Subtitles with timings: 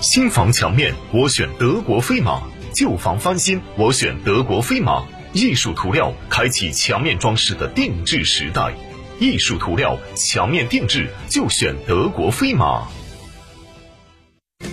[0.00, 2.40] 新房墙面，我选德国飞马；
[2.72, 5.04] 旧房翻新，我选德国飞马。
[5.32, 8.72] 艺术涂料开启墙面装饰的定制时代，
[9.18, 12.86] 艺术涂料墙面定制就选德国飞马。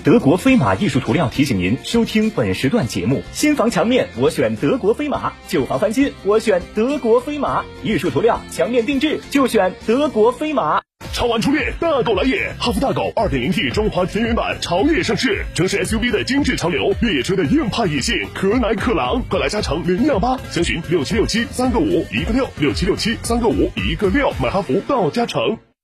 [0.03, 7.65] 德国飞马艺术涂料提醒您收听本时段节目：新房墙面我选德国飞马，旧房翻新我选德国飞马。
[7.83, 10.84] 艺术涂料墙面定制就选德国飞马。
[11.15, 12.53] 超玩初恋，大狗来也！
[12.59, 25.57] 哈弗大狗 2.0T 中华田园版潮野上市，城市 SUV 的精致潮流，越野车的硬派野性，可奶可狼，快来加诚零幺八，详询六七六七三个五一个六六七六七三个五一个六，买哈弗到加诚。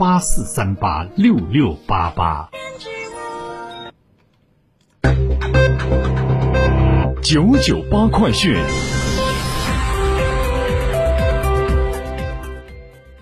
[0.00, 2.48] 八四三八六六八八。
[7.22, 8.56] 九九八快讯。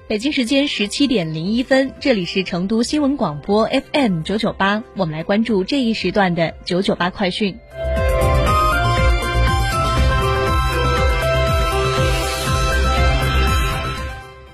[0.07, 7.59] 北京时间十七点零一分，这里是成都新闻广播 FM 九九八，我们来关注这一时段的九九八快讯。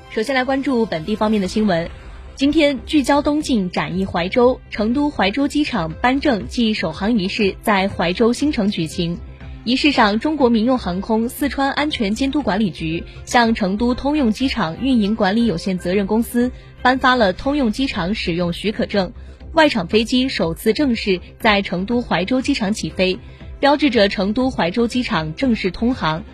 [0.09, 1.91] 首先来关注本地方面的新闻。
[2.37, 9.17] 今天聚焦东进，展翼怀州，成都怀州机场颁证暨首航仪式在怀州新城举行。
[9.63, 16.51] 仪式上，中国民用航空四川安全监督管理局向成都通用机场运营管理有限责任公司
[16.83, 19.13] 颁发了通用机场使用许可证，
[19.53, 23.17] 外场飞机首次正式在成都怀州机场起飞，
[23.61, 26.25] 标志着成都怀州机场正式通航。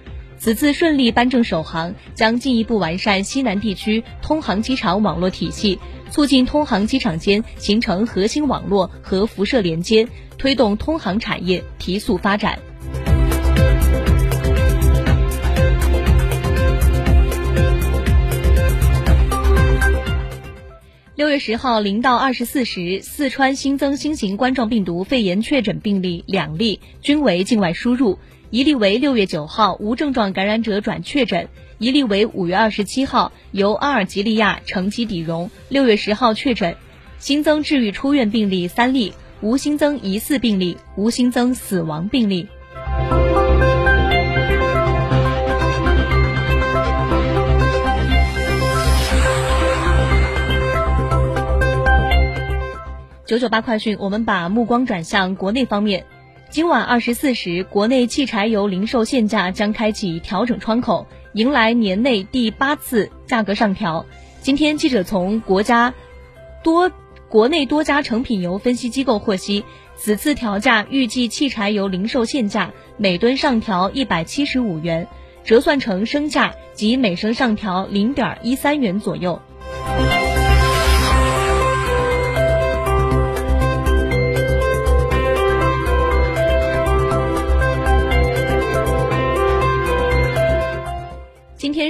[0.41, 5.79] 此次顺利颁证首航，将进一步完善西南地区通航机场网络体系，
[6.11, 10.09] 促进通航机场间形成核心网络和辐射连接，
[10.39, 12.59] 推动通航产业提速发展。
[21.17, 28.19] 六月十号零到二十四时，四川新增新型冠状病毒肺炎确诊病例两例，均为境外输入。
[28.51, 36.75] 一例为六月九号无症状感染者转确诊，一例为五月二十七号由阿尔及利亚乘机抵蓉，六月十号确诊。
[37.21, 42.49] 新增治愈出院病例三例，无新增疑似病例，无新增死亡病例。
[53.27, 56.05] 九九八快讯，我们把目光转向国内方面。
[56.51, 64.05] 今晚二十四时，国内汽柴油零售限价将开启调整窗口，迎来年内第八次价格上调。
[64.41, 65.95] 今天，记者从国家
[66.65, 66.91] 多
[67.29, 75.07] 国内多家成品油分析机构获悉，此次调价预计汽柴油零售限价每吨上调一百七十五元，
[75.45, 79.41] 折算成升价即每升上调零点一三元左右。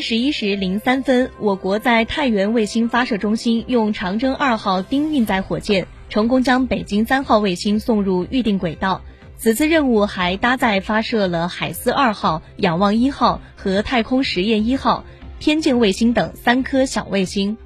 [0.00, 9.02] 十一时零三分，我国在太原卫星发射中心用长征二号丁运载火箭成功将北京三号卫星送入预定轨道。
[9.36, 15.04] 此次任务还搭载发射了海思二号、仰望一号和太空实验一号、
[15.38, 17.56] 天镜卫星等三颗小卫星。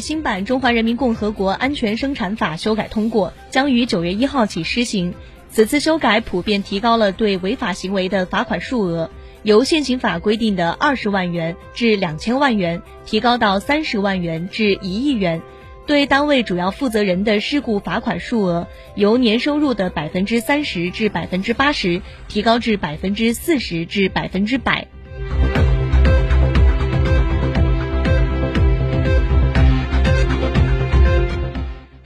[0.00, 5.14] 新版《中华人民共和国安全生产法》修改通过，将于九月一号起施行。
[5.50, 9.10] 此次修改普遍提高了对违法行为的罚款数额，
[9.42, 15.42] 由现行法规定的二十万元至两千万元，提高到三十万元至一亿元。
[15.86, 24.86] 对单位主要负责人的事故罚款数额，由年收入的百分之三十至百分之八十，提高至百分之四十至百分之百。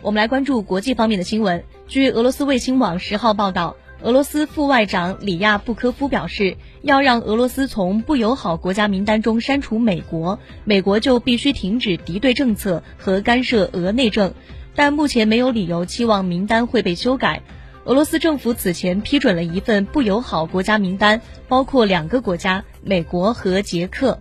[0.05, 1.65] 我们来关注国际方面的新闻。
[1.89, 14.35] 据俄罗斯卫星网十号报道，俄罗斯副外长里亚布科夫表示，要让俄罗斯从不友好国家名单中删除美国，美国就必须停止敌对政策和干涉俄内政。
[14.75, 17.41] 但目前没有理由期望名单会被修改。
[17.85, 24.21] 俄罗斯政府此前批准了一份不友好国家名单，包括两个国家：美国和捷克。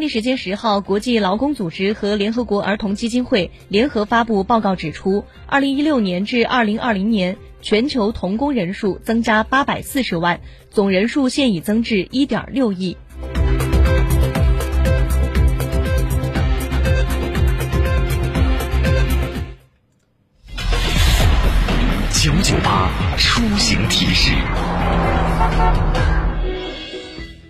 [0.00, 12.96] 当地时间十号，国际劳工组织和联合国儿童基金会联合发布报告，指出，二零一六年至二零二零年，全球童工人数增加八百四十万，总人数现已增至一点六亿。
[22.14, 24.32] 九九八出行提示，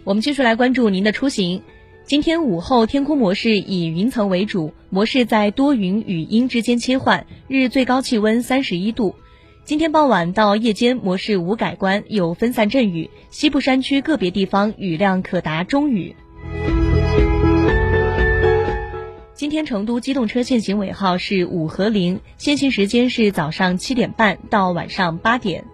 [0.02, 1.62] 我们继续来关注您的出行。
[2.10, 9.14] 今天午后，天空模式以云层为主，模式在多云与阴之间切换，日最高气温三十一度。
[9.64, 16.16] 今天傍晚到夜间，模式无改观，有分散阵雨，西部山区个别地方雨量可达中雨。
[19.34, 25.64] 今天成都机动车限行尾号是五和零，限行时间是早上七点半到晚上八点。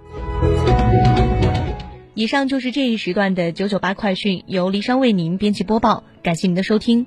[2.17, 7.07] 以上就是这一时段的九九八快讯，由黎商为您编辑播报，感谢您的收听。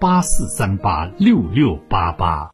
[0.00, 2.50] 八四三八六六八八，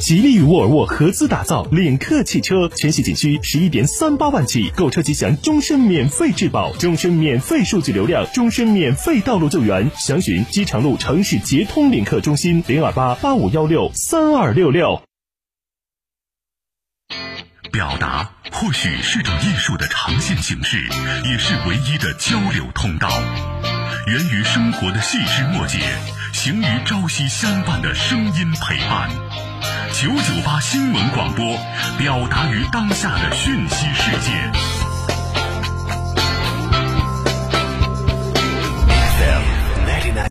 [0.00, 9.88] 吉利与沃尔沃合资打造领克汽车，全系仅需十一点三八万起，购车即享终身免费质保、终身免费数据流量、终身免费道路救援。
[9.94, 15.02] 详询机场路城市捷通领克中心零二八八五幺六三二六六。
[17.70, 20.78] 表达或许是种艺术的呈现形式，
[21.30, 23.08] 也是唯一的交流通道。
[24.06, 25.80] 源于生活的细枝末节，
[26.32, 29.10] 行于朝夕相伴的声音陪伴。
[29.92, 31.58] 九九八新闻广播，
[31.98, 34.85] 表达于当下的讯息世界。